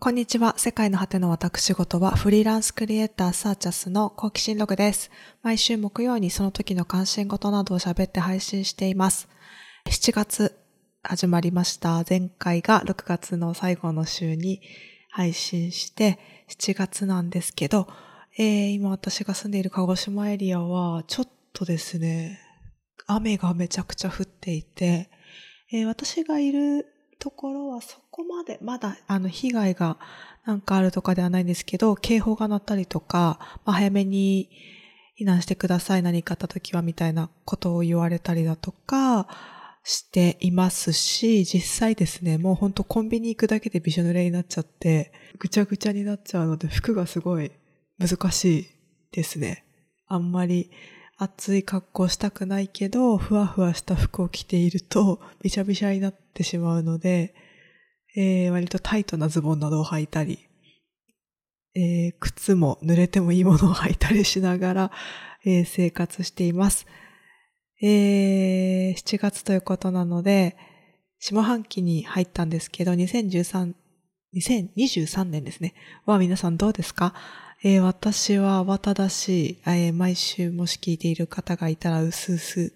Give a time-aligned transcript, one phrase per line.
[0.00, 0.54] こんにちは。
[0.56, 5.10] 世界の果ての私事はフリーランスクリエイターサーチャスの好奇心ログです。
[5.42, 9.28] 毎週木曜にその時の関心事などを喋って配信しています。
[9.86, 10.56] 7月
[11.02, 12.04] 始まりました。
[12.08, 14.60] 前回が6月の最後の週に
[15.10, 17.88] 配信して、7月なんですけど、
[18.38, 22.38] えー今私が住んでいる鹿児島エリアはちょっとですね、
[23.08, 25.10] 雨がめちゃくちゃ降っていて、
[25.72, 26.86] えー私がいる
[27.18, 29.96] ところはそこまで、まだあの被害が
[30.44, 34.50] なんかあるとかではないんですけど、警報が鳴ったりとか、まあ、早めに
[35.20, 39.28] 避難してください、何かあった時はみたいなことを言われたりだとか
[39.84, 47.52] していますし、実際ですね、もうほんとコンビニ行くだけでびしょ濡れになっちゃって、ぐちゃぐちゃになっちゃうので服がすごい
[47.98, 48.66] 難しい
[49.12, 49.64] ですね。
[50.08, 50.72] あんまり
[51.18, 57.34] 暑い格好したくないけど、ふわふわした服を着ていると、びしゃびしゃになってしまうので、
[58.20, 60.40] えー割とタイトなズボンなどを履いたり、
[61.76, 64.90] えー靴も濡れてもいいものを履いたりしながら、
[65.44, 66.86] えー生活しています。
[67.80, 70.56] えー7月ということなので、
[71.20, 73.74] 下半期に入ったんですけど、2013、
[74.34, 75.74] 2023年ですね。
[76.04, 77.14] は皆さんどうですか？
[77.62, 82.72] えー私は慌ただしい、えー毎週もし聞いている方がいたらうすうす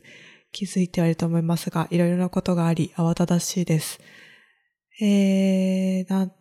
[0.53, 3.98] 気づいてはいると思いますが、いろいろなことがあり、慌ただしいです。
[5.00, 6.32] えー、なん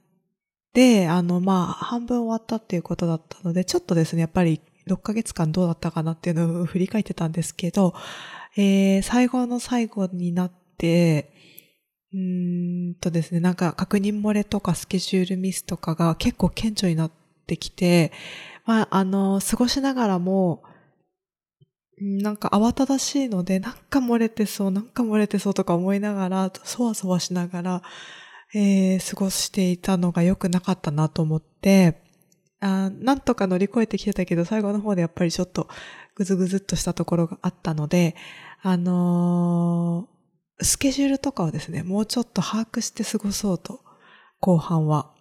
[0.73, 7.93] で、あの、まあ、半分終わったっていうことだったので、ちょっとですね、やっぱり6ヶ月間どうだったかなっていうのを振り返ってたんですけど、
[8.57, 11.33] えー、最後の最後になって、
[12.13, 17.11] うーんとですね、なんか確認漏れとかスケジュールミスとかが結構顕著になっ
[17.47, 18.11] てきて、
[18.65, 20.63] まあ、あの、過ごしながらも、
[21.99, 27.83] なんか慌ただしいので、なんか漏れてそう、なんか漏れてそうとか思いながら、そわそわしながら、
[28.53, 32.01] えー過ごしていたのが良くなかったなと思って、
[32.59, 35.67] あなんとか乗り越えてきてたけど、最後の方でやっぱりちょっと
[36.15, 38.15] ぐずぐずっとしたところがあったので、
[38.61, 40.11] あのー
[40.63, 43.79] スケジュールとかをですね、もうちょっと把握して過ごそうと、
[44.39, 45.11] 後半は。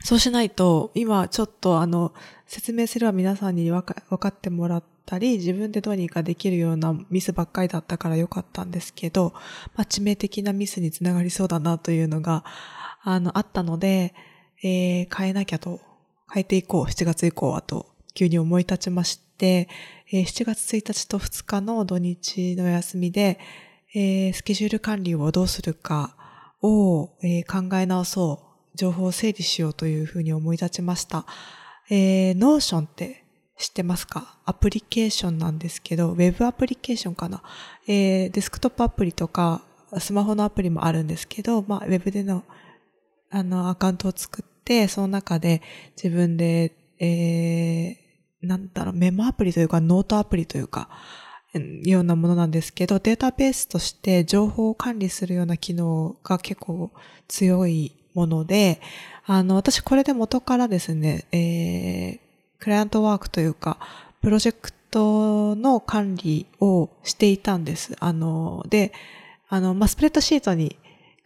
[0.00, 2.12] そうしないと、今ちょっとあの、
[2.46, 9.32] 説明すれば皆さんにわか分かってもらってたり、自分でどうにかできるようなミスばっかりだったから良かったんですけど、
[9.74, 12.44] まあ、致命的なミスにつながりそうだなというのが、
[13.02, 14.14] あの、あったので、
[14.62, 15.80] えー変えなきゃと、
[16.32, 19.68] 変えていこう、7月以降はと、急に思い立ちまして、
[20.12, 23.38] えー7月1日と2日の土日の休みで、
[23.94, 26.16] えースケジュール管理をどうするか
[26.62, 28.42] を、えー考え直そ
[28.74, 31.26] う、情報を整理しようというふうに思い立ちました。
[31.88, 33.25] えー、 Notion って
[33.58, 34.38] 知ってますか？
[34.44, 37.42] アプリケーションなんですけど、ウェブアプリケーションかな？
[37.86, 39.62] えー、デスクトップアプリとか、
[39.98, 42.44] スマホのアプリもあるんですけど、まあ、ウェブでの、
[43.30, 45.62] あの、アカウントを作って、その中で
[45.96, 50.90] 自分で、えー、なんだろう、メモアプリというか、ノートアプリというか、
[51.84, 56.90] ようなものなんですけど、データベースとして情報を管理するような機能が結構
[57.28, 58.80] 強いもので、
[59.24, 62.25] あの、私これで元からですね、えー、
[62.58, 63.78] クライアントワークというか、
[64.20, 67.96] プロジェクトの管理をしていたんです。
[68.00, 68.92] あの、で、
[69.48, 70.76] あの、まあ、スプレッドシートに、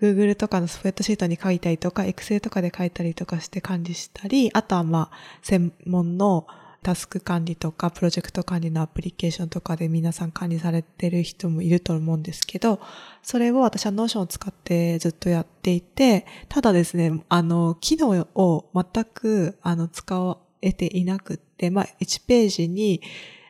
[0.01, 6.47] Google とかのスプレッドシートに書いたりとか、Excel とかで書いたりとかして管理したり、あとはまあ、専門の
[6.83, 12.81] タスク管理とか、プロジェクト管理のアプリケーションとかで皆さん管理されてる人もいると思うんですけど、
[13.23, 20.19] それを私は Notion を使ってずっとやっていて、ただですね、あの、機能を全く、あの、使
[20.63, 23.03] えていなくって、まあ、1ページに、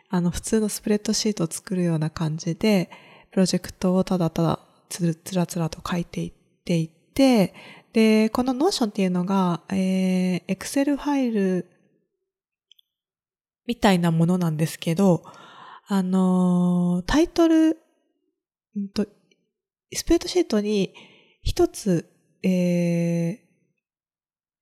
[0.08, 2.90] あの、普通のスプレッドシートを作るような感じで、
[3.30, 6.32] プロジェクトをただただつるつらつらと書いていっ
[6.64, 7.54] ていて、
[7.92, 11.66] で、この Notion っていうのが、えー、Excel ファイル
[13.66, 15.22] みたいなものなんですけど、
[15.86, 17.78] あのータイトル、
[18.78, 19.06] んと、
[19.92, 20.94] スプレッドシートに
[21.42, 22.08] 一つ、
[22.42, 23.49] えー、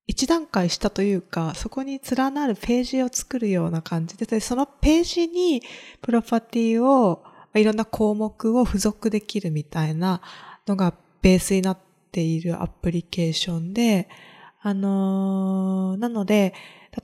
[0.08, 5.62] 一段階したというか、そこに連なるページを作るような感じで、でそのページに
[6.00, 7.22] プロパティを、
[7.54, 10.20] いろんな項目を付属できるみたいな
[10.66, 11.78] のがベースになっ
[12.10, 14.08] ているアプリケーションで、
[14.62, 16.54] あのーなので、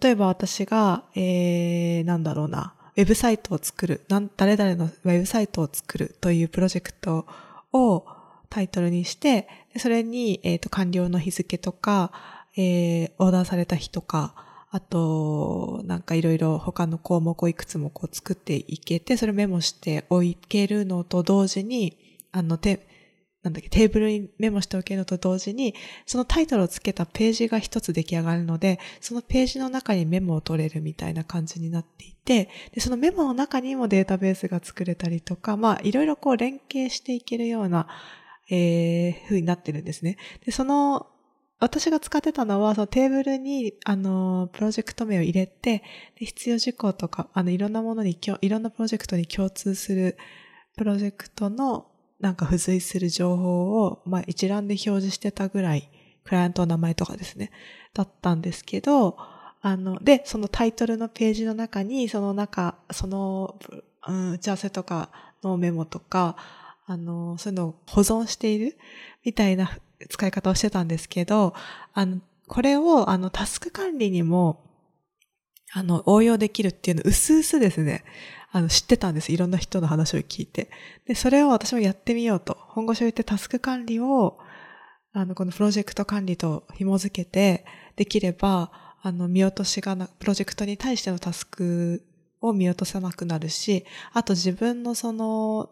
[0.01, 7.27] 例えば私が、えー、なんだろうな、ウェブサイトを作る、誰々のウェブサイトを作るというプロジェクト
[7.73, 8.07] を
[8.49, 9.47] タイトルにして、
[9.77, 12.13] それに、えっ、と、完了の日付とか、
[12.57, 14.35] えー、オーダーされた日とか、
[14.71, 21.97] あと、なんかいろいろ他の項目をいくつもこう作っていけて、それメモしておけるのと同時に、
[22.33, 22.89] あの、て、
[23.45, 25.75] なんだっけ、テーブルにメモしておけるのと同時に、
[26.07, 37.87] そのタイトルをつけたページが一つ出来上がるので、そのページの中にメモを取れるみたいな感じになっていて、でそのメモの中にもデータベースが作れたりとか、まあ、いろいろこう連携していけるような、
[38.51, 40.17] えー、風になってるんですね。
[40.45, 41.07] で、その、
[41.65, 45.83] 私が使ってたのは、そのテーブルに、あの、プロジェクト名を入れて、
[46.19, 50.19] で必要事項とか、あの、いろんなものに、いろんなプロジェクトに共通する
[50.77, 51.87] プロジェクトの
[52.21, 55.89] なんか付随する情報を、まあ、一覧で表示してたぐらい、
[56.25, 57.51] クライアントの名前とかですね、
[57.95, 59.17] だったんですけど、
[59.63, 63.59] あの、で、そのタイトルのページの中に、その中、その、
[64.07, 65.09] うん、打ち合わせとか
[65.43, 66.37] のメモとか、
[66.87, 68.77] あの、そういうのを保存している
[69.25, 69.79] みたいな
[70.09, 71.55] 使い方をしてたんですけど、
[71.93, 74.65] あの、これを、あの、タスク管理にも、
[75.73, 78.05] あの、応用できるっていうの、うすうすですね、
[78.53, 79.33] あの、知ってたんです。
[79.33, 80.71] いろんな人の話を聞いて。
[81.07, 82.57] で、それを私もやってみようと。
[82.61, 84.39] 本腰を言ってタスク管理を、
[85.13, 87.65] あの、このプロジェクト管理と紐づけて、
[87.97, 88.71] できれば、
[89.03, 92.05] あの、見落としがな、プロジェクトに対してのタスク
[92.41, 95.71] を見落とさなくなるし、あと自分のその、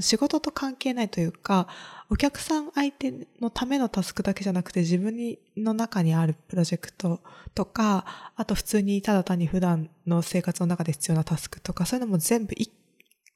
[0.00, 1.68] 仕事と関係ないというか、
[2.10, 5.16] お客さん相手のためのタスクだけじゃなくて自分
[5.56, 7.20] の中にあるプロジェクト
[7.54, 12.72] とか、あと普通にただ単に普段の生活の中で必要なタスクとか、そういうのも全部一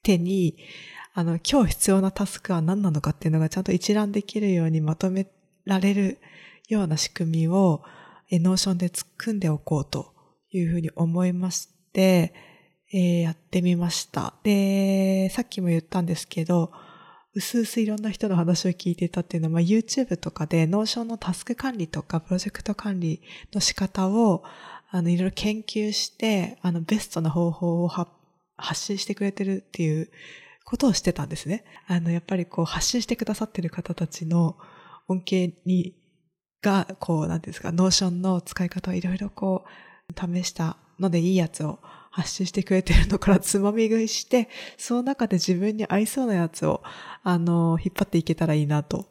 [0.02, 0.56] 手に、
[1.14, 5.26] あの、今日必要なタスクは何なのかっていうのがちゃんと一覧できるようにまとめ
[5.64, 6.18] られる
[6.68, 7.82] ような仕組みを、
[8.30, 10.14] ノーションで組んでおこうと
[10.52, 12.32] いうふうに思いまして、
[12.92, 14.34] えー、やってみました。
[14.42, 16.72] で、さっきも言ったんですけど、
[17.34, 24.42] うすうすいろんな人の話を聞いてたっていうのは、まあ、YouTube とかで、ノーションのタスク管理とか、プロジェクト管理の仕方を、
[24.90, 28.10] あの、いろいろ研究して、あの、ベストな方法を発
[28.80, 30.10] 信してくれてるっていう
[30.64, 31.64] ことをしてたんですね。
[31.86, 34.56] あの、やっぱりこう、発信してくださってる方たちの
[35.08, 35.94] 恩恵に、
[36.62, 41.78] が、こう、なんですか、ノーションの使い方をいろいろこう、試したのでいいやつを
[42.18, 46.82] 発信してくれてるのからつまみ食いして、その中で自分に合いそうなやつを、
[47.22, 49.06] あの、引っ張っていけたらいいなと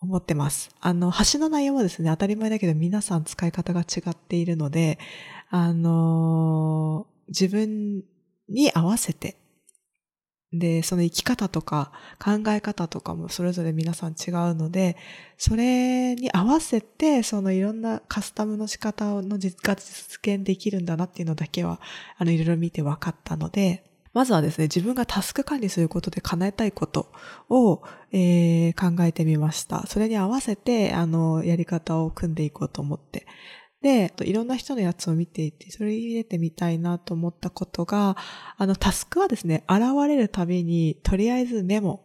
[0.00, 0.70] 思ってます。
[0.80, 4.98] あの、橋の内容はですね、当たり前だけど皆さん使い方が違っているので、
[5.50, 8.02] あの、自分
[8.48, 9.36] に合わせて
[10.52, 14.96] で、その生き方とか考え方とかもそれぞれ皆さん違うので、
[15.36, 21.80] それに合わせて、そのいろんなカスタムの仕方の実が実現できるんだなっていうのだけは、
[22.16, 23.84] あの、いろいろ見て分かったので、
[24.14, 27.12] まずはですね、自分がタスク管理することで叶えたいこと
[27.50, 29.86] を、えー、考えてみました。
[29.86, 33.26] それに合わせて、あの、やり方を組んでいこうと思って。
[33.82, 38.16] で、いろんな人のやつを見ていて、それ入れてみたいなと思ったことが、
[38.56, 42.04] あの、タスクはですね、現れるたびに、とりあえずメモ。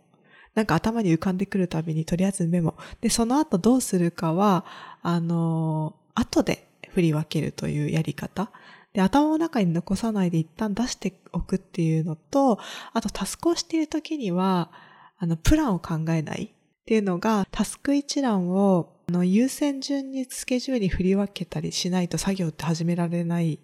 [0.53, 2.75] なんか頭に浮かんでくるたびに、とりあえずメモ。
[3.01, 4.65] で、その後どうするかは、
[5.01, 8.51] あの、後で振り分けるというやり方。
[8.93, 12.59] で、頭の中に残さないで一旦出しておくっていうのと、
[12.93, 14.71] あとタスクをしているときには、
[15.17, 16.53] あの、プランを考えない
[16.83, 23.59] っていうのが、タスク一覧をあの、優先順にスケジュールに振り分けたりしないと作業って始められない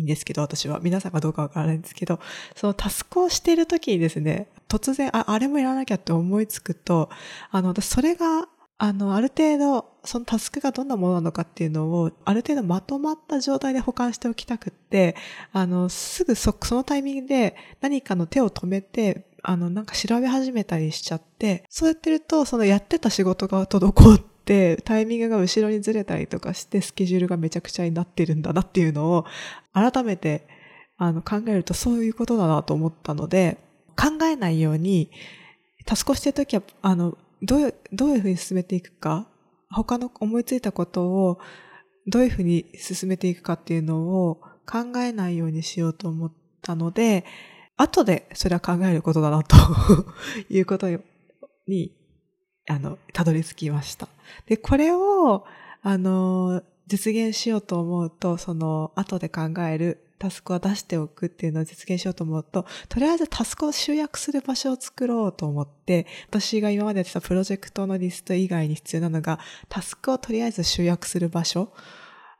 [0.00, 0.80] んですけど、私は。
[0.82, 2.18] 皆さんがどうかわからないんですけど、
[2.56, 7.10] そのタスクをしている時にですね、突然、あ、あれもやらなきゃって思いつくと、
[7.50, 15.14] あの、私それが、あの、ある程度、そのタスクがどんなものなのかっていうのを、ある程度まとまった状態で保管しておきたくって、
[15.52, 29.26] あの、すぐそ、そのタイミングで何かの手を止めて、あの、なんか調べ始めたりしちゃって、そうやってると、そのやってた仕事が滞って、タイミングが後ろにずれたりとかして、スケジュールがめちゃくちゃになってるんだなっていうのを、
[29.74, 30.48] 改めて、
[30.96, 33.58] あの、考えるとそういうことだなと思ったので、
[33.96, 35.10] 考えないように、
[35.84, 39.28] タスクをしてるときは、あの、どういう、どういうふうに進めていくか、
[39.70, 41.38] 他の思いついたことを、
[42.06, 43.98] どういうふうに進めていくかっていうの
[44.28, 46.32] を考えないようにしようと思っ
[46.62, 47.24] たので、
[47.76, 49.56] 後でそれは考えることだなと
[50.48, 50.88] いうこと
[51.66, 51.92] に、
[52.68, 54.08] あの、たどり着きました。
[54.46, 55.44] で、これを、
[55.82, 69.38] あの、実現しようと思うと、その、後で考えるタスクを出しておくっていうのを実現しようと思うと、とりあえずタスクを集約する場所を作ろうと思って、私が今までやってたプロジェクトのリスト以外に必要なのが、
[69.68, 71.72] タスクをとりあえず集約する場所。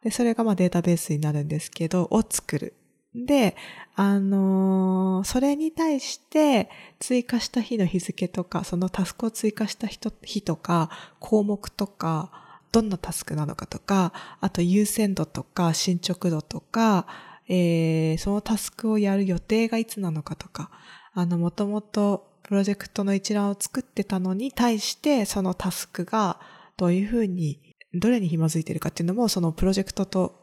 [0.02, 2.74] で、それがまあデータベースになるんですけど、を作る。
[3.14, 3.56] で、
[3.94, 6.68] あのー、それに対して
[6.99, 10.90] 追加した日の日付とか、そのタスクを追加した日とか、
[11.21, 17.06] 項目とか、どんなタスクなのかとか、あと優先度とか、進捗度とか、
[17.49, 20.71] えー、そのタスクをやる予定がいつなのかとか、
[21.12, 26.40] あの、もともとプロジェクトの一覧を作ってたのに対して、そのタスクが
[26.76, 27.61] どういうふうに、
[27.94, 30.35] どれに紐づいてるかっていうのも、そのプロジェクトと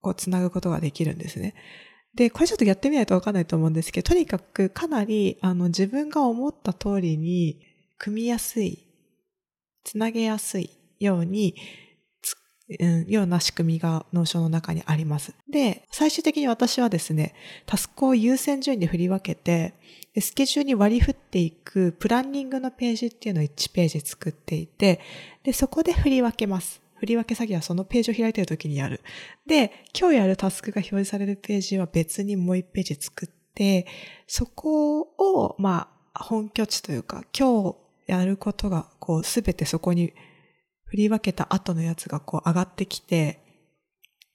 [0.00, 1.54] こうつなぐことができるんですね。
[2.14, 7.60] で、これちょっとやってみないとわかんないと思うんですけど、とにかくかなり、あの、自分が思った通りに、
[7.98, 8.86] 組みやすい、
[9.84, 11.54] つなげやすいように、
[12.80, 15.34] うん、ような仕組みが脳症の中にあります。
[15.50, 19.74] で、最終的に私はですね、タスクを優先順位で振り分けて、
[20.20, 25.00] スケジュールに割り振っていくプランニングのページっていうのを1ページ作っていて、
[25.42, 26.81] で、そこで振り分けます。
[27.02, 29.00] 振り分け詐欺はそのページを開いている時にやる。
[29.44, 33.88] で、今日やるタスクが表示されるページは別にもう1ページ作って、
[34.28, 40.12] そこを、まあ、本拠地というか、今日やることが、こう、すべてそこに
[40.84, 43.40] 振り分けた後のやつがこう上がってきて、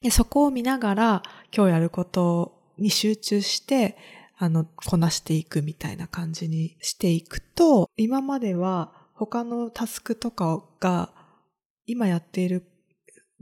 [0.02, 1.24] でそこを見ながら
[1.56, 3.96] 今日やることに集中して、
[4.38, 11.14] あの、こなしていくみたいな感じにしていくと、今までは他のタスクとかが
[11.88, 12.64] 今やっている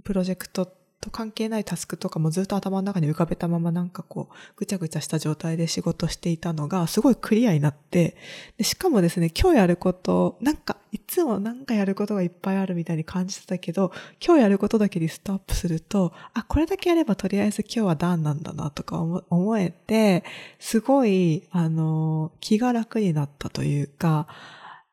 [0.04, 0.72] プロジェクト
[1.06, 8.16] と関係ないタスクとかもずっと頭の中に浮かべたままなんかこう、ぐちゃぐちゃした状態で仕事していたのがすごいクリアになって、
[8.58, 13.92] でしかもですね、今日やること、なんかいつもなんかやることがいっぱいあるみたいに感じてたけど、
[14.26, 20.24] 今日やることだけリストアップすると、あ、これだけやればとりあえず今日はダンなんだなとか思えて、
[20.60, 24.28] すごい、あの、気が楽になったというか、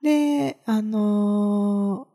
[0.03, 2.09] で、あの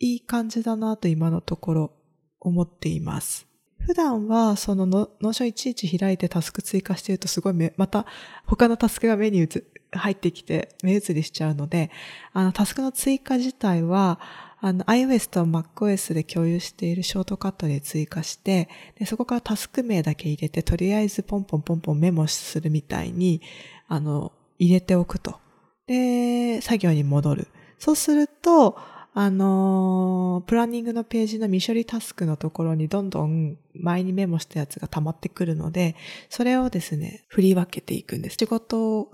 [0.00, 1.92] いい感じだなと今のところ
[2.40, 3.46] 思っています。
[3.78, 8.06] 普段はそのノーションいちいち開いてタスク追加してるとすごい、また
[8.46, 9.46] 他のタスクが目に
[9.92, 11.90] 入ってきて目移りしちゃうので、
[12.32, 14.20] あのタスクの追加自体は
[14.60, 23.40] あの iOS と MacOS で共有しているショートカットで追加してで、そこからタスク名だけ入れてとりあえずポンポンポンポンメモするみたいに、
[23.88, 25.40] あの、入れておくと。
[25.86, 27.48] で、作業に戻る。
[27.78, 28.78] そうすると、
[29.12, 35.96] あのー、プランニングのページの未処理タスクのところにどんどん前にメモしたやつが溜まってくるので、
[36.28, 38.36] それをですね、振り分けていくんです。
[38.38, 39.10] 仕事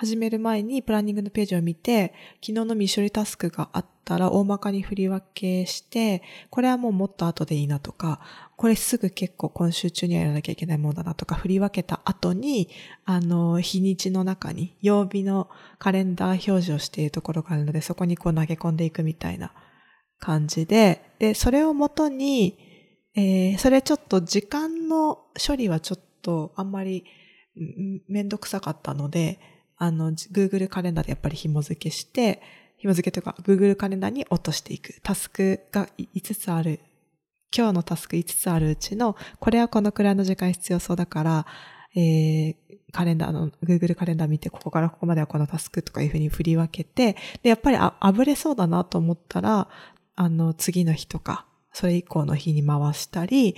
[0.00, 8.18] 始める前にプランニングのページを見て、昨日の未処理タスクがあったら大まかに振り分けして、これはもうもっと後でいいなとか、
[8.56, 12.70] これすぐ結構今週中にはやらなきゃいけないものだなとか振り分けた後に、
[13.04, 19.52] あの、日にちの中に曜日のカレンダー表示をしているところがあるので、そこにこう投げ込んでいくみたいな
[20.18, 22.56] 感じで、で、それをもとに、
[23.14, 27.04] えー、それちょっと時間の処理はちょっとあんまり
[28.08, 29.38] めんどくさかったので、
[29.80, 32.42] あの、Google カレンダーでやっぱり紐付けして、
[32.76, 34.94] 紐付けというか Google カレンダーに落としていく。
[35.02, 36.80] タスクが5つある。
[37.56, 41.46] 今日のタスク5つあるうちの、これはこのくらいの時間必要そうだから、
[41.96, 42.54] えー、
[42.92, 49.66] カレンダーの、Google カレンダー見て、ここからここまではこのタスクとかいうふうに振り分けて、で、やっぱりあ、あぶれそうだなと思ったら、
[50.14, 53.56] あの、次の日とか、それ以降の日に回したり、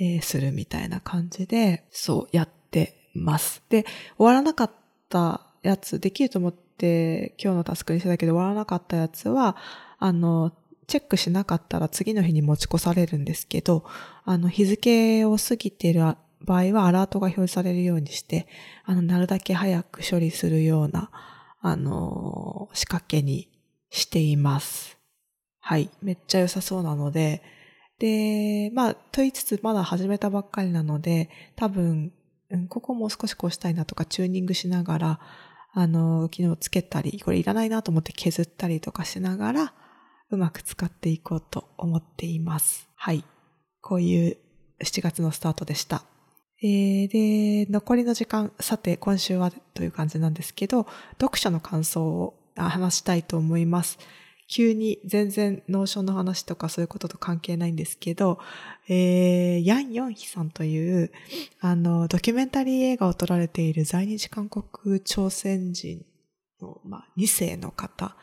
[0.00, 3.62] えー、するみたいな感じで、そう、やってます。
[3.68, 3.84] で、
[4.16, 4.70] 終わらなかっ
[5.08, 9.56] たやつ、できると思って今日のタスクにしてたけど終わらなかったやつは、
[9.98, 10.52] あの、
[10.86, 13.84] チェックしなかったら次の日に持ち越されるんですけど、
[14.24, 16.00] あの、日付を過ぎている
[16.44, 18.46] 場合はアラートが表示されるようにして、
[18.84, 21.10] あの、なるだけ早く処理するような、
[21.60, 23.48] あの、仕掛けに
[23.90, 24.98] しています。
[25.60, 25.90] はい。
[26.02, 27.42] めっちゃ良さそうなので、
[27.98, 32.12] で、まあ、と言いつつまだ始めたばっかりなので、多分、
[32.68, 35.20] ここもう少しこうしたいなとかチューニングしながら、
[35.74, 39.74] あの、機能つけたり、これいらないなと思って削ったりとかしながら、
[40.30, 42.88] うまく使っていこうと思っています。
[42.94, 43.24] はい。
[43.80, 44.36] こういう
[44.82, 46.04] 7月のスタートでした。
[46.62, 47.08] えー、
[47.66, 50.86] で、残りの時間、さて今週はという感じなんですけど、
[51.20, 53.98] 読書の感想を話したいと思います。
[54.52, 58.38] 急に全然ノーションの話とかそういうことと関係ないんですけど、
[58.86, 61.10] えー、ヤン・ヨンヒさんという、
[61.60, 66.04] あの、ドキュメンタリー映画を撮られている在日韓国朝鮮人
[66.60, 68.14] の、まあ、2世の方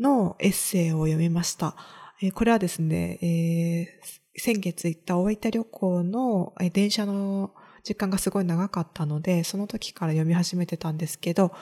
[0.00, 1.76] のエッセイを読みました。
[2.22, 7.52] えー、これはですね、えー、先月行った大分旅行の、えー、電車の
[7.84, 11.52] 時間がすごい長かったので、その時から読み始めてたんですけど、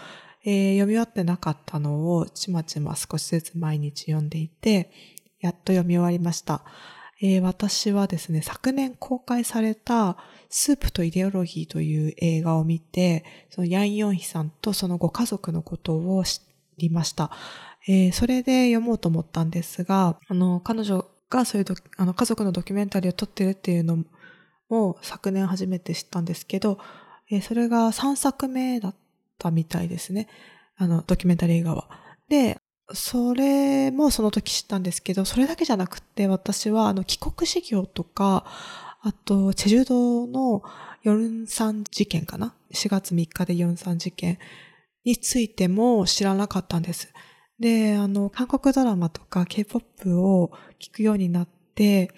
[0.45, 4.91] えー、読み終わってなかったのをちまちま少しずつ毎日読んでいて、
[5.41, 6.63] やっと読み終わりました。
[7.23, 10.17] えー、私はですね、昨年公開された
[10.51, 16.41] スープとイデオロギーという映画を見て、そのヤン・ヨンヒさんとそのご家族のことを知
[16.77, 17.31] りました。
[17.87, 24.05] えー、それで読もうと思ったんですが、あの、彼女がそういうあの家族のドキュメンタリーを撮ってるっていうの
[24.69, 26.79] も昨年初めて知ったんですけど、
[27.31, 29.04] えー、それが3作目だった
[29.39, 30.29] たみたいですね。
[30.77, 31.89] あの、ドキュメンタリー映画は。
[32.29, 32.59] で、
[32.93, 38.45] それもその時知ったんですけど、それだけじゃなくて私はあの帰国事業とか、
[39.01, 40.63] あと、チェジュ島の
[41.03, 44.39] ヨルンサン事件かな ?4 月3日でヨルンサン事件
[45.05, 47.13] についても知らなかったんです。
[47.59, 52.11] で、あの、韓国ドラマとか K-POP を聞くようになって、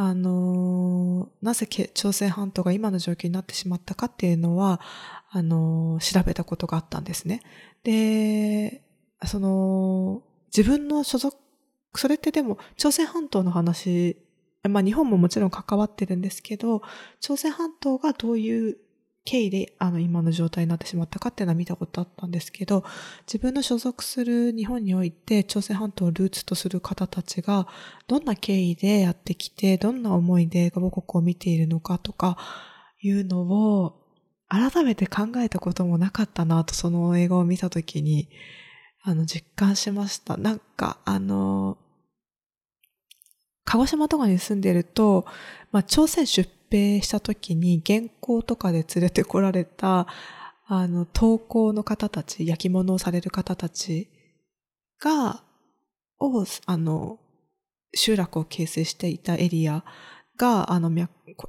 [0.00, 4.80] あの、なぜ朝鮮半島が今の状況になってしまったかっていうのは、
[5.28, 7.42] あの、調べたことがあったんですね。
[7.82, 8.84] で、
[9.26, 10.22] その、
[10.56, 11.36] 自分の所属、
[11.96, 14.16] それってでも、朝鮮半島の話、
[14.68, 16.80] まあ日本ももちろん関わってるんですけど、
[17.18, 18.78] 朝鮮半島がどういう
[19.28, 22.82] 経緯であの今の状態になってしまったかっていうのは見たことあったんですけど、
[23.26, 27.68] 自分の所属する日本において朝鮮半島をルーツとする方たちが
[28.06, 32.38] どんな経緯でやってきて、どんな思いで母国を見ているのかとか
[33.02, 34.00] いうのを
[34.48, 38.30] 改めて考えたこともなかったなとその映画を見たときに
[39.02, 40.38] あの実感しました。
[40.38, 41.76] なんかあの、
[43.66, 45.26] 鹿児島とかに住んでると、
[45.70, 50.06] まあ、朝鮮出兵した時に原稿とかで連れてこられた、
[50.66, 54.08] あの、投稿の方たち、焼き物をされる方たち
[55.00, 55.42] が、
[56.20, 57.18] を、あの、
[57.94, 59.84] 集落を形成していたエリア
[60.36, 60.90] が、あの、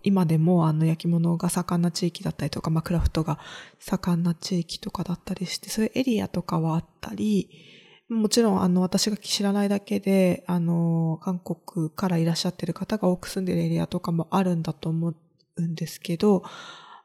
[0.03, 3.39] 今でもあの焼き物が盛んな地域だったりとか、まあ、クラフトが
[3.79, 7.49] 盛んな地域とかだったりして、そういうエリアとかはあったり、
[8.09, 15.13] もちろん、あの、私が知らないだけで、あの、韓国からいらっしゃってる方が多く住んでるエリアとかもあるんだと思
[15.57, 16.43] うんですけど、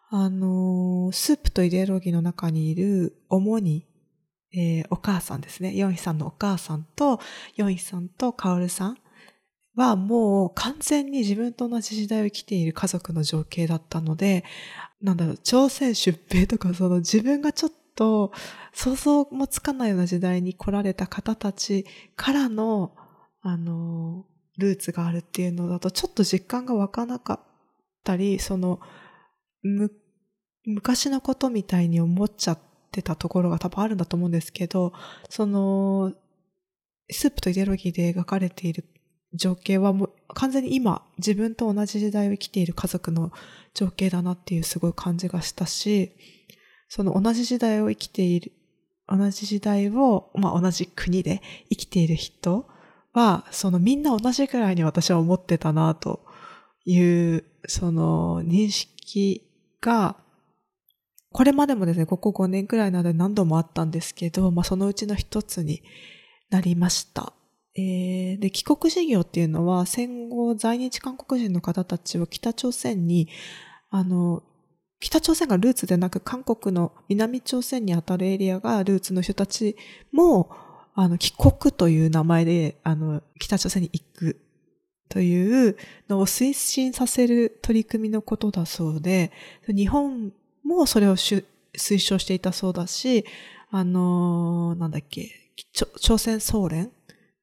[0.09, 3.87] あの、スープとイデオロギーの中にいる、主に、
[4.55, 5.75] えー、お母さんですね。
[5.75, 7.21] ヨンヒさんのお母さんと、
[7.57, 8.99] ヨンヒさんとカオルさん
[9.75, 14.45] はもう完全に自分と同じ時代を生きている家族の情景だったので、
[15.03, 18.33] なんだろう、朝鮮出兵とかその自分がちょっとと
[18.73, 21.87] 想像もつかないような時代に来られた方たち
[22.17, 22.95] からの、
[23.43, 24.27] あの、
[24.59, 27.41] ルーツがあるっていうのだとちょっと実感が湧かなかっ
[28.05, 28.81] たり、その、
[29.63, 29.93] む、
[30.65, 32.59] 昔のことみたいに思っちゃっ
[32.91, 34.93] てたところが多分あるんだと思うんですけど、
[35.29, 36.13] その、
[37.11, 38.85] スープとイデオロギーで描かれている
[39.35, 43.33] 情景はもう完全に今自分と同じ時代を生きている家族の
[43.75, 46.13] 情景だなっていうすごい感じがしたし、
[46.95, 48.53] その同じ時代を生きている、
[49.09, 52.69] 同じ時代を、まあ同じ国で生きている人
[53.13, 56.25] は、そのみんな同じくらいに私は思ってたなと
[56.85, 59.43] いう、その認識
[59.81, 60.15] が、
[61.33, 65.83] これまでもですね、ここ5年くらいなので何度もあったんですけど、まあそのうちの一つに
[66.49, 67.33] なりました。
[67.77, 73.29] えー、で、帰国事業っていうのは戦後在日韓国人の方たちを北朝鮮に、
[73.91, 74.45] あの、
[75.01, 79.77] 北朝鮮がルーツでなく韓国の南朝鮮にあたるエリアがルーツの人たち
[80.13, 80.51] も、
[80.95, 84.41] あの、帰国という名前で、あの、北朝鮮に行く
[85.09, 85.77] という
[86.09, 89.33] のを推進させる取り組みのことだそうで、
[89.67, 90.33] 日本
[90.65, 93.25] もそれを推奨していたそうだし、
[93.71, 95.31] あの、なんだっけ、
[96.01, 96.91] 朝鮮総連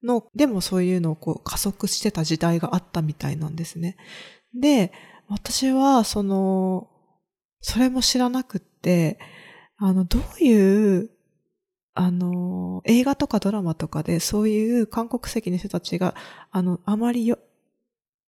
[0.03, 3.97] の、でもそういうのをこう加速してた時代があったみたいなんですね。
[4.53, 4.91] で、
[5.27, 6.89] 私はその、
[7.61, 9.19] それも知らなくって、
[9.77, 11.09] あの、どういう、
[11.93, 16.15] あの、映画とかドラマとかでそういう韓国籍の人たちが、
[16.51, 17.37] あの、あまりよ、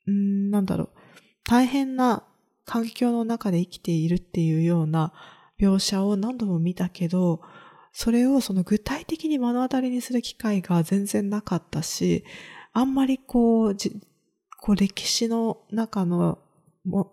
[0.10, 0.90] んなんだろう、
[1.46, 2.24] 大変な
[2.66, 5.14] 環境の中で生きているっていうような
[5.60, 7.42] 描写を何度も見たけど、
[7.92, 12.24] それをその具体的に目の当たりにする機会が全然なかったし、
[12.74, 14.02] あんまりこう、じ
[14.60, 16.40] こう歴史の中の
[16.86, 17.12] も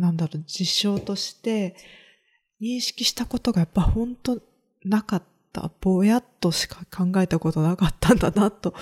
[0.00, 1.76] なんだろう、事象として
[2.60, 4.40] 認識したことがやっぱ本当
[4.84, 5.70] なかった。
[5.80, 8.72] ぼやっとしか考えたことなかったんだなと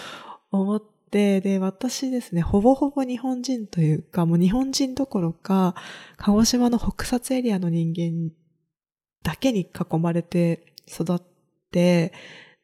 [0.51, 5.75] 思って、で、私ですね、ほぼほぼ日本人というか、もう日本人どころか、
[6.19, 8.31] 鹿児島の北薩エリアの人間
[9.23, 11.23] だけに囲まれて育っ
[11.71, 12.13] て、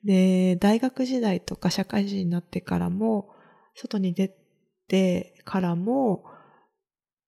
[0.04, 3.30] で、大学時代とか社会人になってからも、
[3.74, 4.36] 外に出
[4.86, 6.24] てからも、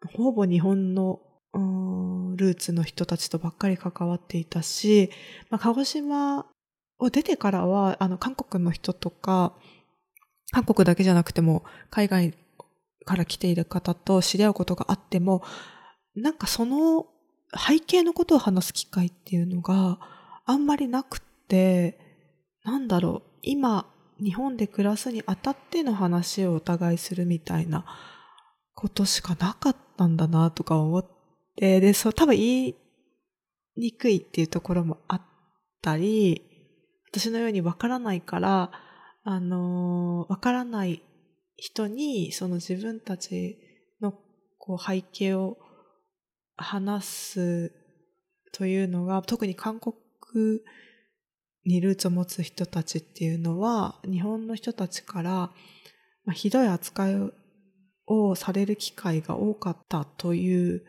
[0.05, 1.21] ほぼ日本の
[2.37, 5.11] ルーツの人たちとばっかり関わっていたし、
[5.51, 6.47] まあ、鹿児島
[6.99, 9.55] を出てからは、あの、韓国の人とか、
[10.53, 12.35] 韓国だけじゃなくても、海外
[13.05, 15.43] から来ている方と知り合うことがあっても、
[16.15, 17.07] なんかその
[17.55, 19.99] 背景のことを話す機会っていうのが
[20.45, 21.99] あんまりなくって、
[22.65, 23.87] なんだろう、今、
[24.19, 27.85] 日本で暮らすにあたっての話をお互いするみたいな
[28.75, 31.07] ことしかなかったたんだなとか思っ
[31.57, 32.77] て、で、そう、多分言い
[33.77, 35.23] にくいっていうところもあっ
[35.83, 36.43] たり、
[37.13, 38.71] 私のようにわからないから、
[39.25, 41.03] あの、わからない
[41.57, 43.59] 人に、その自分たち
[44.01, 44.13] の
[44.59, 45.57] こう背景を
[46.57, 47.73] 話す
[48.53, 49.95] というのが、特に韓国
[51.65, 55.53] にルーツを持つ人たちっていうのは、日本の人たちから、ま
[56.29, 57.33] あ、ひどい扱いを
[58.07, 60.85] をされる機会が多かったという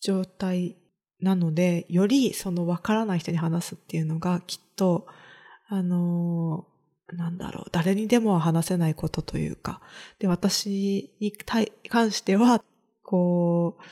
[0.00, 0.76] 状態
[1.20, 5.06] なので、よりそのわからない人に話すっていうのがきっと、
[5.68, 6.66] あの
[7.12, 9.80] なんだろう、誰にでも話せないことというか、
[10.18, 11.32] で、私に
[11.88, 12.62] 関しては、
[13.02, 13.82] こう、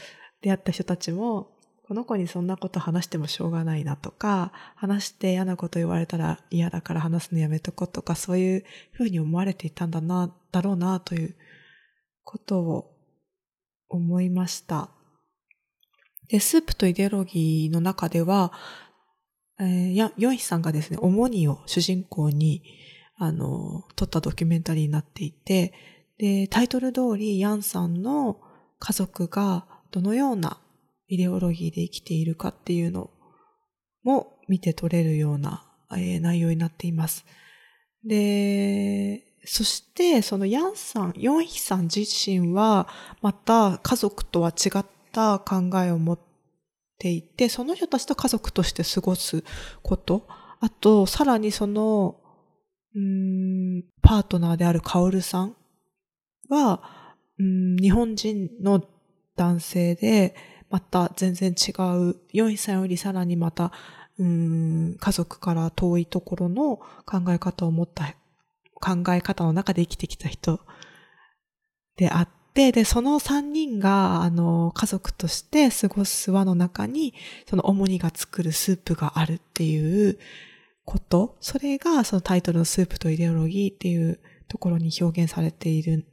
[0.42, 1.52] 出会った人たちも、
[1.86, 11.36] この子にそんなこと話してもしょうがないなとか、話して嫌なこと言われたら嫌だから話すのやめとこうとか、そういうふうに思われていたんだな、だろうな、という
[12.24, 12.96] ことを
[13.88, 14.90] 思いました。
[16.28, 18.52] で、スープとイデオロギーの中では、
[19.60, 22.62] えー、や、ヨンヒさんがですね、オモニを主人公に、
[23.16, 25.72] あの、撮ったドキュメンタリーになっていて、
[26.18, 28.40] で、タイトル通り、ヤンさんの
[28.78, 30.58] 家族がどのような
[31.08, 33.10] イデオロギーで生きているかっていうの
[34.02, 37.24] も見て取れるような、えー、内容になっています。
[38.04, 42.88] で、そして、そのヤンさん、ヨンヒさん自身は、
[43.20, 46.18] また家族とは違った考えを持っ
[46.98, 49.44] ていて、その人たちと家族として過ごす
[49.82, 50.26] こと、
[50.60, 52.16] あと、さらにその、
[52.94, 55.56] うん、パートナーであるカオルさん
[56.48, 56.80] は、
[57.38, 58.82] うん、日本人の
[59.36, 60.34] 男性で、
[60.70, 63.72] また全然違う、4歳よりさらにまた、
[64.18, 68.14] うん、家族から遠いところの考え方を持った
[68.84, 70.60] 考え方の中で生きてきた人
[71.96, 77.14] であって、で、その3人が、あの、家族として過ごす輪の中に、
[77.48, 80.18] その主にが作るスープがあるっていう
[80.84, 86.04] こと、それがそのタイトルのスープとイデオロギーっていうところに表現されている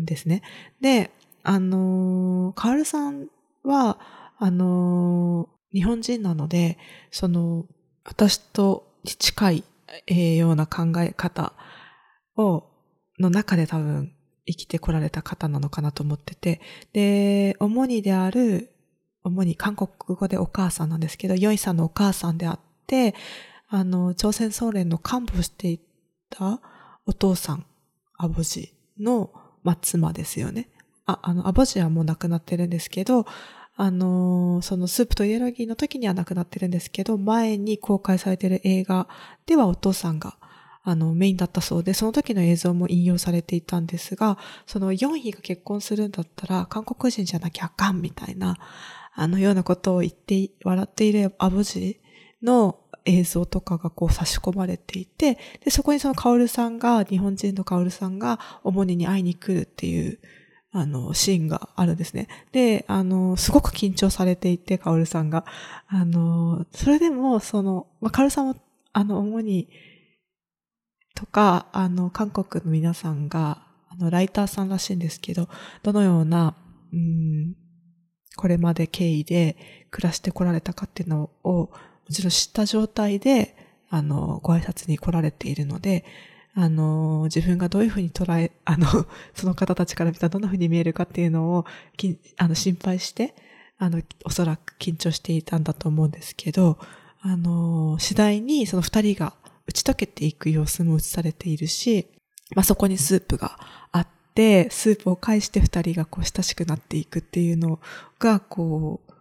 [0.00, 0.42] んですね。
[0.80, 1.10] で、
[1.42, 3.28] あの、カールさん
[3.64, 3.98] は、
[4.38, 6.78] あの、日本人なので、
[7.10, 7.66] その、
[8.04, 9.64] 私と近い、
[10.06, 11.52] えー、ような考え方
[12.36, 12.64] を、
[13.18, 14.12] の中で多分
[14.46, 16.60] 生きてこられた方なのかなと思ってて、
[16.92, 18.70] で、主にである、
[19.24, 23.14] 主に韓国語でお母さんなんですけど、ヨイさんのお母さんであって、
[23.68, 25.80] あの、朝鮮総連の幹部をしてい
[26.30, 26.60] た
[27.06, 27.64] お父さん、
[28.18, 29.30] アボジの、
[29.62, 30.68] ま、妻ですよね。
[31.06, 33.26] あ、あの、アボジはもう亡くなってるんですけど、
[33.76, 39.08] あの、そのスープとイエロギーの時には亡くなってるんですけど、前に公開されてる映画
[39.46, 40.36] ではお父さんが
[40.84, 48.56] あの、メインだったそうで、その時の映像も引用されていたんですが、その4位が結婚するんだったら、韓国人じゃなきゃあかんみたいな、
[49.14, 52.00] あのようなことを言って、笑っているアボジ
[52.42, 60.18] の映像とかがこう差し込まれていて、で、そこにそのカオルさんが、日本人のカオルさんが、主にに会いに来るっていう、
[60.72, 62.28] あの、シーンがあるんですね。
[62.52, 65.44] で、あの、すごく緊張されていて、カオルさんが。
[65.86, 68.56] あの、それでも、その、まあ、カオルさんも、
[68.92, 69.68] あの、主に、
[71.14, 75.48] とか、あの、韓国の皆さんが、あの、ライターさんらしいんですけど、
[75.82, 76.54] どのような、
[76.92, 77.54] うん、
[78.36, 79.56] これまで経緯で
[79.90, 81.70] 暮らしてこられたかっていうのを、も
[82.10, 83.56] ちろん知った状態で、
[83.90, 86.04] あの、ご挨拶に来られているので、
[86.54, 88.86] あの、自分がどういうふうに捉え、あの、
[89.34, 91.64] その方たちから見たらどんなふうに見えるかっていうのを、
[91.96, 93.34] きあの、心配して、
[93.78, 96.78] あの、おそらく緊張していたんだと思うんですけど、
[97.20, 99.34] あの、次第にその二人が
[99.72, 102.06] 打ち解けていく様子も映されているし、
[102.54, 103.58] まあ、そこにスープが
[103.90, 107.80] あって、スープを介して二人がこう親しくなっていくっていうの
[108.18, 109.12] が、こう、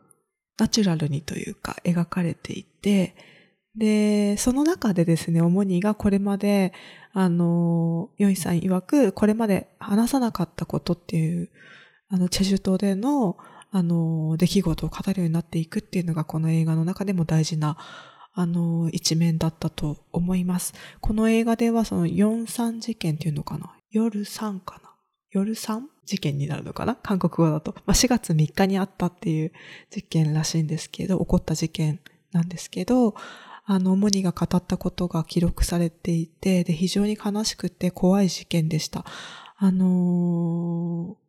[0.57, 3.15] ナチュラルにというか描かれていて、
[3.77, 6.73] で、その中でですね、主にがこれまで、
[7.13, 11.49] あの、ヨイさん曰く、これまで話さなかったことっていう、
[12.09, 13.37] あの、チェジュ島での、
[13.71, 17.77] あの、出来事を語るようになっていくっていうのが、この映画の中でも大事な
[18.33, 20.73] あの、一面だったと思います。
[21.01, 23.75] この映画ではその4-3事件っていうのかな？
[23.91, 24.91] 夜3かな？
[25.31, 25.81] 夜 3?
[26.05, 26.95] 事件になるのかな？
[26.95, 27.73] 韓国語だと。
[27.85, 29.51] まあ、4月3日にあったっていう
[29.89, 31.99] 事件らしいんですけど、起こった事件
[32.31, 33.15] なんですけど、
[33.65, 39.05] あの、モニが語ったことが記録されていて、で、非常に悲しくて怖い事件でした。
[39.57, 41.20] あのー、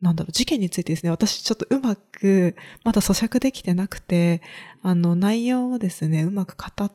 [0.00, 4.42] なんだろう、事件についてですね、私ちょっとうまく、まだ咀嚼できてなくて、
[4.82, 6.92] あの、内容をですね、うまく語っ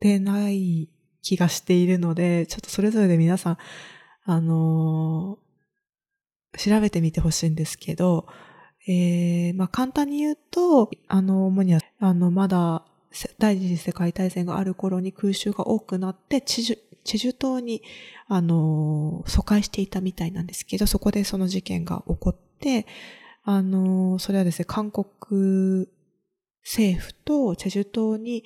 [0.00, 0.88] てない
[1.22, 3.58] 気がしているので、ちょっとそれぞれで皆さん、
[4.24, 8.26] あのー、調べてみてほしいんですけど、
[8.86, 12.84] えー、まあ、簡単に言うと、あの、主には、あの、まだ、
[13.38, 16.40] 第二次世界大戦がある頃に空襲が多くなって、
[17.04, 17.82] チェジュ島に、
[18.28, 22.86] あの、疎開していたみたいなんですけど、そこでその事件が起こって、
[23.42, 25.88] あの、それはですね、韓国
[26.62, 28.44] 政府とチェジュ島に、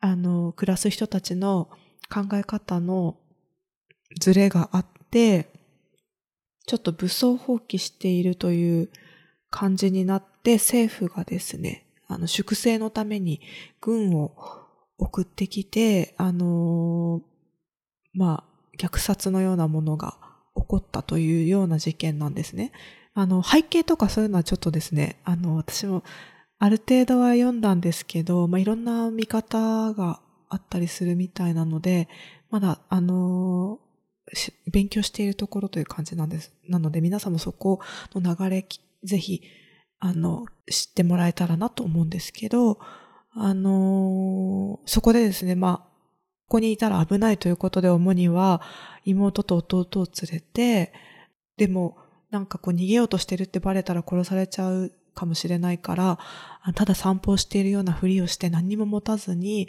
[0.00, 1.68] あの、暮らす人たちの
[2.12, 3.16] 考え方の
[4.20, 5.48] ズレがあって、
[6.66, 8.90] ちょっと武装放棄しているという
[9.50, 13.40] 感じになって、政府がですね、あの、粛清のために
[13.80, 14.36] 軍を
[14.98, 17.22] 送ってきて、あの
[18.14, 20.16] まあ、虐殺のようなものが
[20.56, 22.72] 起こったというような事件なんですね。
[23.14, 26.02] あの、背景とかそういうのはちょっとですね、あの、私も
[26.58, 32.08] ある程度は読んだんですけど、まあ、いろんな見方があったりするみたいなので、
[32.50, 33.80] まだ、あの
[34.70, 36.52] 勉強しているところという感じなんです。
[36.68, 37.80] なので皆さんもそこ
[38.14, 38.66] の流れ、
[39.04, 39.42] ぜひ、
[40.00, 42.78] あの、知ってもらえたらなと思うんですけど、
[43.36, 45.93] あのそこでですね、まあ、
[46.48, 48.60] ここにいたら危ないということで主には
[49.04, 50.92] 妹と弟を連れて、
[51.56, 51.96] でも
[52.30, 56.18] なんかこう逃げようとしてるってバレたら殺されちゃうかもしれないから、
[56.74, 59.68] ただ散歩をしているようなふりをして何にも持たずに、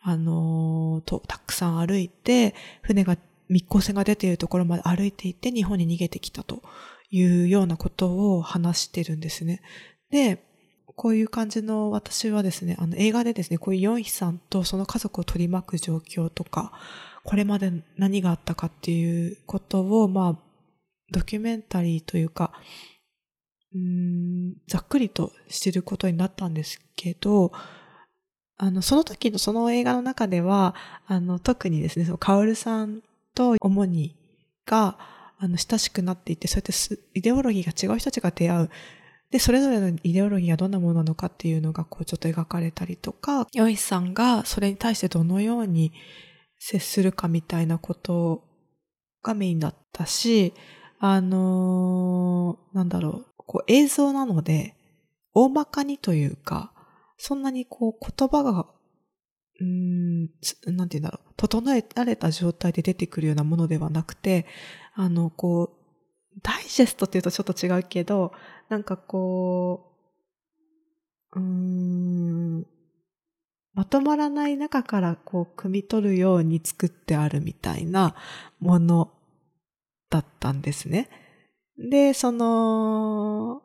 [0.00, 3.16] あのー、と、たくさん歩いて、船が、
[3.48, 6.62] 密航船が出ているところまで歩いていって日本に逃げてきたと
[7.10, 9.62] いうようなことを話してるんですね。
[10.10, 10.42] で、
[10.96, 16.72] こういう感じの私はですね、あの映画でですね、こういうヨンヒさんとその家族を取り巻く状況とか、
[17.22, 20.38] これまで何があったかっていうことを、まあ、
[21.12, 22.52] ドキュメンタリーというか、
[23.74, 27.52] うーん、ざっくりと知ることになったんですけど、
[28.56, 30.74] あの、その時のその映画の中では、
[31.06, 33.02] あの、特にですね、そのカオルさん
[33.34, 34.16] と主に
[34.64, 34.96] が、
[35.38, 38.70] あの、親しくなっていて、そうやってイデオロギーが違う人たちが出会う
[39.30, 45.92] で、それぞれのイデオロギーがどんなものなのかっていうのがこうちょっと描かれたりとか、ヨイさんがそれに対してどのように
[46.58, 48.44] 接するかみたいなこと
[49.22, 50.54] がメインだったし、
[50.98, 54.74] あのー、なんだろう、こう映像なので、
[55.34, 56.72] 大まかにというか、
[57.18, 58.66] そんなにこう言葉が、
[59.60, 60.22] うん、
[60.76, 64.46] なんて言うんだろう、整えられた状態で出てくるようなものではなくて、
[64.94, 68.32] あの、こう、ダイジェストっていうとちょっと違うけど、
[68.68, 69.92] なんかこ
[71.34, 72.66] う、うん、
[73.74, 78.14] まとまらない中からこう、汲み取るように作ってあるみたいな
[78.58, 79.12] もの
[80.08, 81.10] だったんですね。
[81.78, 83.62] で、その、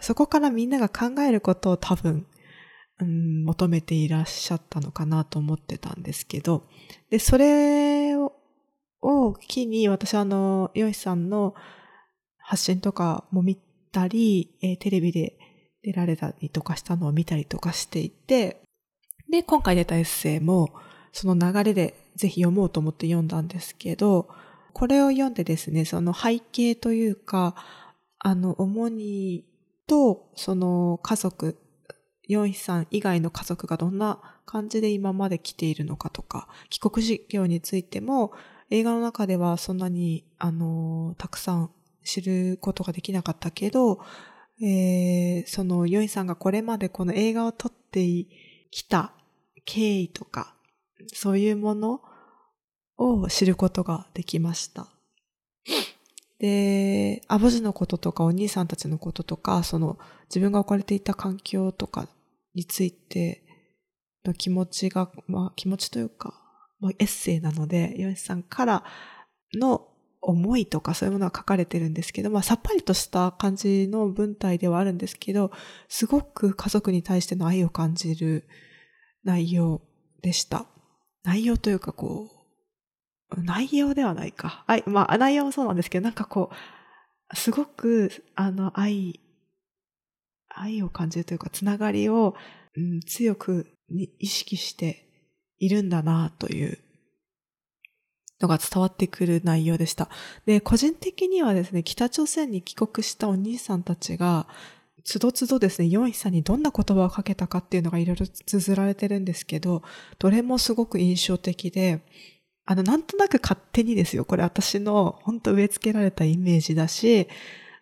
[0.00, 2.26] そこからみんなが考えることを多分、
[3.00, 6.66] うん、求めていらっしゃったのかなと思ってたんですけど、
[7.10, 11.54] で、それを機に私はあの、ヨシさんの
[12.38, 13.56] 発信とかも見
[13.92, 15.38] たり、えー、テレビで
[15.82, 18.62] 出られたりとかしたのを見たりとかしていて、
[19.30, 20.72] で、今回出たエッセイも、
[21.12, 24.28] その流れでぜひ読もうと思って読んだんですけど、
[24.72, 27.54] これを読んでですね、その背景というか、
[28.18, 29.44] あの、主に
[29.86, 31.58] と、その家族、
[32.28, 38.32] ヨンヒさん以外の家族がどんな感じで今まで来ているのかとか、帰国事業についても、
[38.70, 41.70] 映画の中ではそんなに、あの、たくさん
[42.04, 44.00] 知ることができなかったけど、
[44.62, 48.06] えー、そのヨイさんがこれまでこの映画を撮って
[48.70, 49.12] きた
[49.64, 50.54] 経緯とか、
[51.12, 52.00] そういうもの
[52.96, 54.88] を知ることができました。
[56.38, 62.08] で、アボジのこととかお兄さんたちのこととか、その自分が置かれていた環境とか
[62.54, 63.44] について
[64.24, 66.34] の気持ちが、まあ気持ちというか、
[66.98, 68.84] エッセイなので、ヨシさんから
[69.54, 69.88] の
[70.24, 75.50] 思いとかそういうものは書かれてるんですけど、まあさっぱりとした感じの文体ではあるんですけど、
[75.88, 78.46] すごく家族に対しての愛を感じる
[79.24, 79.82] 内容
[80.22, 80.66] でした。
[81.24, 82.30] 内容というかこ
[83.36, 84.64] う、内容ではないか。
[84.76, 86.50] い、まあ内容もそうなんですけど、なんかこ
[87.32, 89.20] う、すごくあの愛、
[90.48, 92.36] 愛を感じるというか、つながりを、
[92.76, 95.08] うん、強くに意識して
[95.58, 96.78] いるんだなという
[98.42, 100.08] のが伝わってくる内容でした。
[100.44, 104.46] で、個人的にはですね、北朝鮮に帰国したお兄さんたちが、
[105.04, 109.82] つどつどですね、ヨンヒさんにどんな言葉をかけたかっていうのがいろいろ綴られてるんですけど、
[110.18, 112.02] どれもすごく印象的で、
[112.64, 117.28] あの、なんとなく勝手にですよ、これ私の本当植え付けられたイメージだし、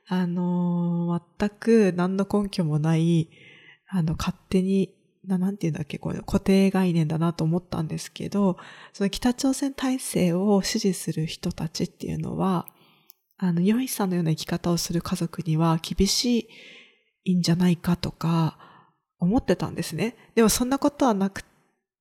[0.06, 3.28] あのー、全く何の根拠もない、
[3.88, 4.94] あの、勝手に
[5.26, 8.56] ななんていうんだっけ、これ固定概念だなと思ったんですけど、
[8.92, 12.66] その北朝鮮体制を支持する人たちっていうのは、
[13.36, 16.48] あの、ヨイさんのような生き方をする家族には厳し
[17.24, 18.58] いんじゃないかとか、
[19.18, 20.16] 思ってたんですね。
[20.34, 21.44] でもそんなことはなく、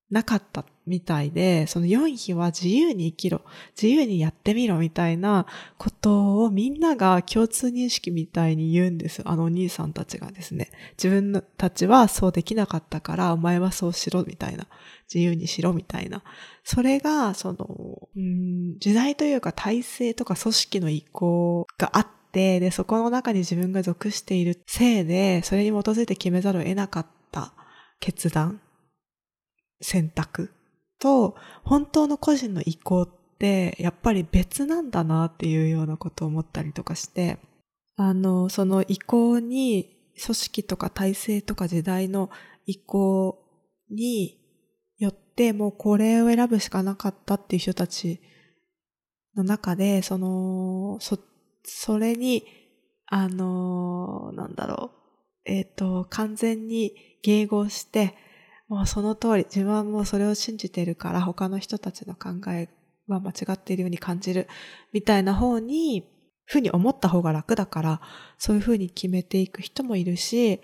[0.10, 3.42] なかったみたいで、その4位は自由に生きろ、
[3.82, 5.46] 自由にやってみろみたいな
[5.78, 9.22] ことをみんなが共通認識みたいに言うんです。
[9.26, 10.72] あのお兄さんたちがですね。
[10.98, 14.68] 自分たちはそうできなかったから、お前はそうしろみたいな。
[15.14, 16.24] 自由にしろみたいな。
[16.64, 27.54] それが、その、うん、時代というか体制とか組織の意向があって、で、そこの中に自分が属しているせいで、それに基づいて決めざるを得なかった
[28.00, 28.62] 決断、
[29.82, 30.52] 選択
[31.00, 37.40] と、本当の個人の意向って、やっぱり別なんだなっていうようなことを思ったりとかして、
[37.96, 42.30] あの、その意向に、組織とか体制とか時代の
[42.66, 43.42] 意向
[43.90, 44.38] に
[44.98, 48.20] よって、もうこれを選ぶしかなかったっていう人たち
[49.36, 51.18] の中で、その、そ、
[51.64, 52.44] それに、
[53.08, 56.94] あの、なんだろう、えっ、ー、と、完全に
[57.26, 58.16] 迎合して、
[58.70, 62.70] もうその通り、自分はもうそれを信じているから他の人たちの考え
[63.08, 64.48] は間違っているように感じる
[64.94, 66.08] みたいな方に、
[66.46, 68.02] ふうに思った方が楽だから、
[68.38, 70.62] そういうふうに決めていく人もいるし、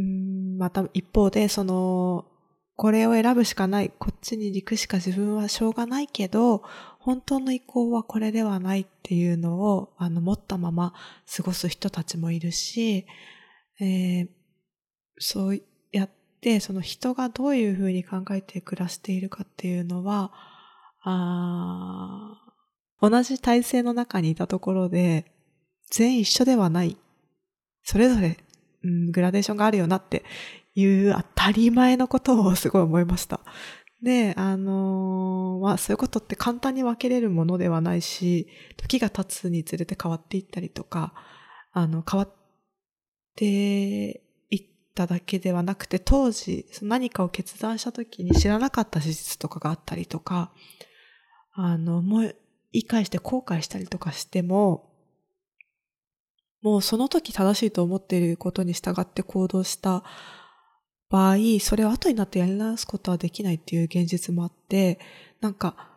[0.00, 2.26] んまた一方で、その、
[2.76, 6.62] これを選ぶしかない、こっちに行くしか自分はしょうがないけど、
[6.98, 10.94] 本当の意向はこれではないっていうのを、あの、持ったまま
[11.36, 13.06] 過ごす人たちもいるし、
[13.80, 14.28] えー、
[15.18, 15.62] そうやっ
[16.42, 20.32] で、その人がどういうふうに考えて暮らしているかっていうのは、
[21.04, 22.38] あ
[23.00, 25.32] 同じ体制の中にいたところで、
[25.90, 26.96] 全員一緒ではない。
[27.84, 28.38] それぞれ、
[28.82, 30.24] うん、グラデーションがあるよなって
[30.74, 33.40] いう当たり前のことをすごい思いました。
[34.02, 41.12] で、あのー、まあそういうことって簡単に分けれるものではないし、時が経つにつれて変わっていったりとか、
[41.72, 42.34] あの、変わっ
[43.36, 44.22] て
[44.94, 50.52] ただけではなくて、当時何かを決断した時に知らなかった事実とかがあったりとか、
[51.52, 52.32] あの、思
[52.72, 54.90] い返して後悔したりとかしても、
[56.62, 60.04] もうその時正しいと思っていることに従って行動した
[61.10, 65.00] 場合、それを後になってやり直すことはできないっていう現実もあって、
[65.40, 65.88] なんか、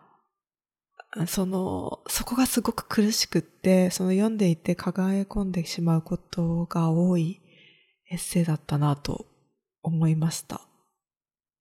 [1.28, 7.42] その、そこがすごく苦しくって、その読んでいて輝い込んでしまうことが多い。
[8.10, 9.26] エッセイだったなと
[9.82, 10.62] 思いました。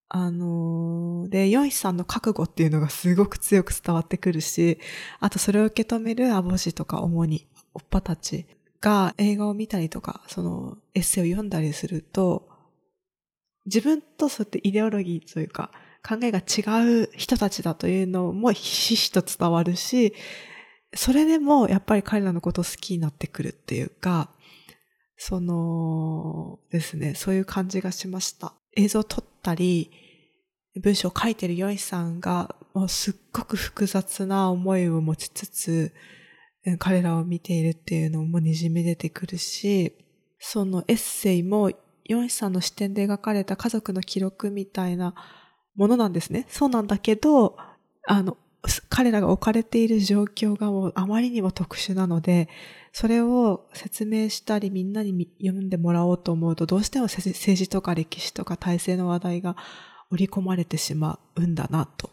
[0.09, 4.78] あのー、で、ヨンヒさんの覚悟っていうのがすごく強く伝わってくるし、
[5.20, 8.46] あとそれを受け止めるアボジとか主におっぱたち
[8.80, 12.48] が映画を見たりとか、そのエッセイを読んだりすると、
[13.66, 15.70] 自分とそうやってイデオロギーというか
[16.07, 20.14] 考えが違う人たちだというのもひしひしと伝わるし、
[20.94, 24.28] それでもやっぱり彼らのことを好きになってくるっていうか、
[25.16, 28.55] そのですね、そういう感じがしました。
[28.77, 29.90] 映像を撮ったり、
[30.83, 35.92] 文章を書いてるヨイさんが、もうすっごく複雑な思いを持ちつつ、
[36.79, 39.92] 彼らを見ているっていうのも滲み出てくるし、
[40.38, 41.70] そのエッセイも
[42.05, 45.14] ヨンヒさんの視点で描かれた家族の記録みたいな
[45.77, 46.46] ものなんですね。
[46.48, 47.57] そうなんだけど、
[48.07, 48.37] あの、
[48.88, 52.48] 彼らが置かれている状況がもうあまりにも特殊なので、
[52.92, 59.57] それを説明したりみんなに読んでもらおうと思うとどうしても政治とか歴史とか体制の話題が
[60.11, 62.11] 織り込まれてしまうんだなと。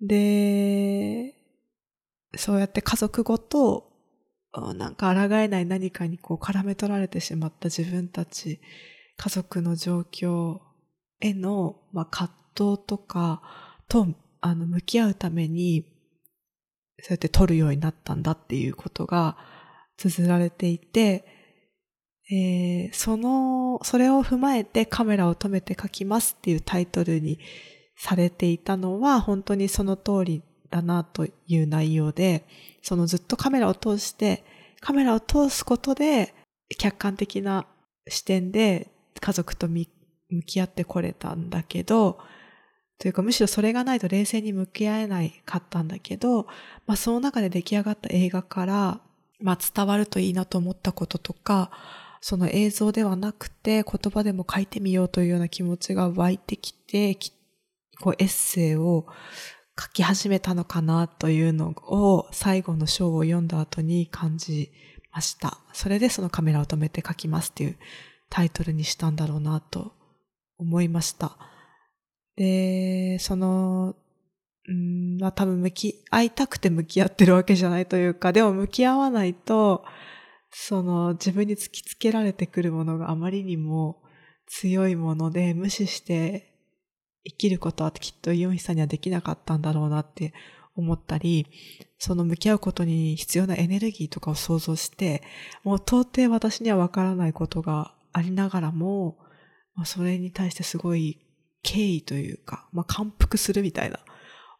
[0.00, 1.34] で、
[2.36, 3.92] そうやって家族ごと
[4.76, 8.60] なんか抗えない何かにこう絡め取られてしまった自分たち、
[9.16, 10.58] 家族の状況
[11.20, 13.42] への、まあ、葛藤とか
[13.88, 14.06] と
[14.40, 15.84] あの向き合うために
[17.00, 19.36] そうやって撮るようになったんだっていうことが
[19.96, 21.24] 綴られていて、
[22.30, 27.38] えー、その、それを踏まえてカメラを止めて書きますっていうタイトルに
[27.96, 32.46] されていたのは本当にその通りだなという内容で、
[32.82, 34.44] そのずっとカメラを通して、
[34.80, 36.34] カメラを通すことで
[36.76, 37.66] 客観的な
[38.08, 39.86] 視点で家族と向
[40.46, 42.18] き合ってこれたんだけど、
[42.98, 46.46] というかむしろそれがないと冷静に向き合えないかったんだけど、
[46.86, 49.00] まあその中で出来上がった映画から
[49.40, 51.70] まあ、伝わるといいなと思ったこととか、
[52.20, 57.16] その映像ではなくて言葉でも書いてみようというような気持ちが湧いてきて、
[58.00, 59.06] こうエッセイを
[59.80, 64.72] 書き始めたのかなというのを最後の章を読んだ後に感じ
[65.12, 65.58] ました。
[65.72, 67.76] それでそのカメラを止めて書きますっていう
[68.28, 69.92] タイトルにしたんだろうなと
[70.58, 71.36] 思いました。
[72.38, 73.96] で、その
[74.68, 79.84] うん、まあ多分向き、会いたくて向き合ってるわけじゃないというか、でも向き合わないと、
[80.50, 84.02] その自分に突きつけられてくるものがあまりにも
[84.46, 86.54] 強いもので無視して
[87.24, 90.32] 生きることはきっとイオンヒさんにはできなかったんだろうなって
[90.76, 91.46] 思ったり、
[91.98, 95.22] その向き合うことに必要なエネルギーとかを想像して、
[95.64, 99.18] もう到底私にはわからないことがありながらも、
[99.84, 101.20] それに対してすごい
[101.62, 103.98] 敬意というか、まあ、感服するみたいな、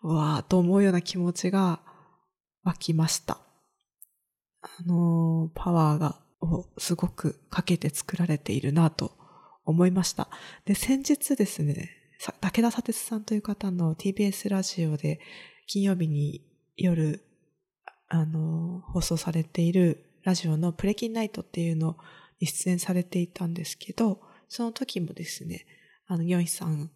[0.03, 1.81] わーと思うような気持ちが
[2.65, 3.39] 湧きました。
[4.63, 9.13] あのー、パワーが、をすごくかけて作られているなと
[9.65, 10.29] 思いました。
[10.65, 11.91] で、先日ですね、
[12.41, 15.21] 武田砂鉄さんという方の TBS ラジオで
[15.67, 16.45] 金曜日に
[16.77, 17.25] 夜、
[18.09, 21.97] あの、放送されているラジオのプレキンナイトっていうの
[22.41, 25.67] に出演されていたんですけど、その時もですね、
[26.09, 26.91] あの、ヨンヒさん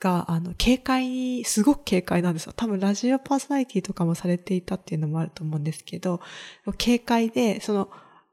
[0.00, 2.52] が、あの、警戒に、すごく警戒なんですよ。
[2.54, 6.20] 多分ラジオパーソナリティとかもされていたっていうのもあると思うんですけど、
[6.76, 7.88] 警戒で、その、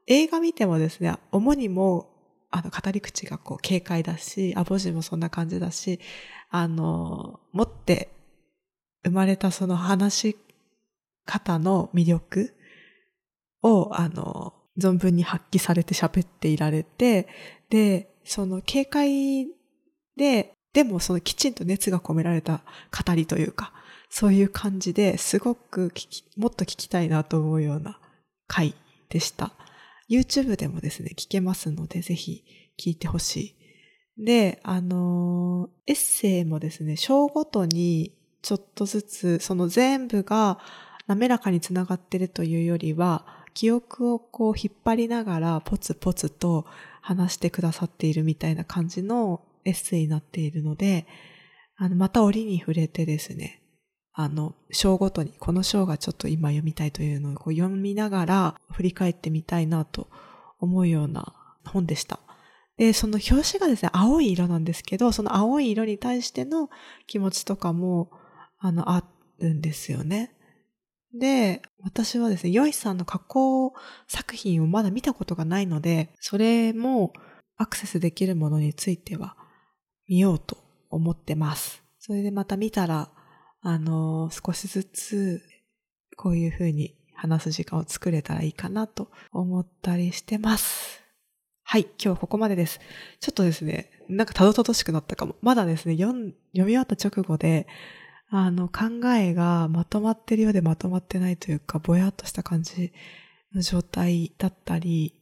[0.06, 2.12] 映画見てもですね、主にも
[2.50, 6.00] あの、語り口がこう、軽快だし、アボジもそんな感じだし、
[6.50, 8.10] あの、持って
[9.04, 10.36] 生まれたその話し
[11.24, 12.54] 方の魅力
[13.62, 17.28] を、あの、存分に発揮されて喋っていられて、
[17.68, 19.46] で、その軽快
[20.16, 22.60] で、でもそのきちんと熱が込められた
[23.06, 23.72] 語りというか、
[24.10, 25.92] そういう感じですごく
[26.36, 27.98] もっと聞きたいなと思うような
[28.46, 28.74] 回
[29.08, 29.52] でした。
[30.08, 32.44] YouTube でもですね、聞けますので、ぜひ
[32.78, 33.56] 聞いてほし
[34.16, 34.24] い。
[34.24, 40.58] で、あのエッセイもですね、章ごとにちょっとずつ、その全部が
[41.06, 46.66] 滑らかにつながってるというよりは、記憶をこう引っ張りながらポツポツと
[47.00, 51.06] 話してくださっているみたいな感じのエッセイになっているので、
[51.76, 53.62] あの、また折に触れてですね、
[54.12, 60.08] あの、章ごとに、この章がちょっと今読みたいというのをこう読みながら振り返ってみたいなと
[60.58, 61.34] 思うような
[61.66, 62.20] 本でした。
[62.78, 66.70] で、その表紙がですね、青い色なんですけど、その青い色に対しての
[67.06, 68.10] 気持ちとかも、
[68.58, 69.04] あの、あ
[69.38, 70.32] るんですよね。
[71.12, 73.74] で、私はですね、ヨイさんの加工
[74.06, 77.12] 作品をまだ見たことがないので、それも
[77.56, 79.36] アクセスできるものについては
[80.08, 80.58] 見ようと
[80.90, 81.82] 思ってます。
[81.98, 83.10] それでまた見たら
[83.68, 85.42] あの、少しずつ、
[86.16, 91.02] こういうふうに話す時間を作れたらいいかなと思ったりしてます。
[91.64, 92.78] はい、今日はここまでです。
[93.18, 95.34] ちょっとですね、なんかたどたどしくなったかも。
[95.42, 97.66] まだですね、読み終わった直後で、
[98.30, 102.92] あの、考えがまとまってるようでまとまってないというか、ぼやっとした感じ
[103.52, 105.20] の状態だったり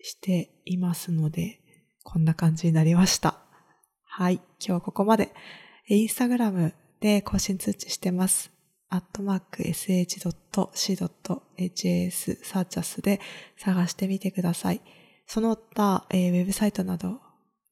[0.00, 1.58] していますので、
[2.04, 3.41] こんな感じになりました。
[4.14, 5.32] はい、今日はここまで。
[5.88, 8.52] インスタグラムで更新通知してます。
[8.90, 10.04] アットマーク sh.c.hs
[12.44, 13.22] サーチャスで
[13.56, 14.82] 探してみてください。
[15.26, 17.20] その他、えー、ウェブサイトなども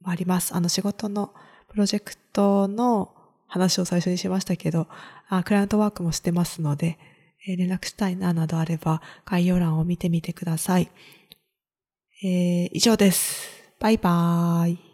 [0.07, 0.55] あります。
[0.55, 1.35] あの仕事の
[1.69, 3.15] プロジェクトの
[3.47, 4.89] 話を最初にしましたけど、
[5.29, 6.99] あクライアントワークもしてますので、
[7.47, 10.91] えー、連絡したいななどあれば概要欄を見てみてください。
[12.23, 13.63] えー、以上です。
[13.79, 14.90] バイバーイ。